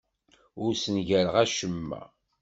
Ur 0.63 0.71
ssengareɣ 0.75 1.35
acemma. 1.43 2.01